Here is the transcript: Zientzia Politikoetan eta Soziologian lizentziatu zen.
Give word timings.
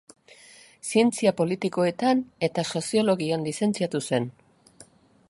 Zientzia 0.91 1.33
Politikoetan 1.41 2.25
eta 2.49 2.63
Soziologian 2.79 3.47
lizentziatu 3.49 4.03
zen. 4.11 4.29